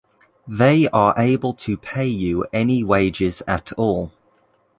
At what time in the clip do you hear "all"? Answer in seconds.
3.73-4.11